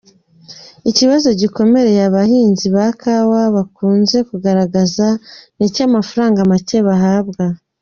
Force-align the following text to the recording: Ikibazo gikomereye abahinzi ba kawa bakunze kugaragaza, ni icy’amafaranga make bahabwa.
Ikibazo 0.89 1.27
gikomereye 1.39 2.01
abahinzi 2.09 2.67
ba 2.75 2.87
kawa 3.01 3.41
bakunze 3.55 4.17
kugaragaza, 4.29 5.07
ni 5.57 5.63
icy’amafaranga 5.69 6.39
make 6.51 6.79
bahabwa. 6.87 7.43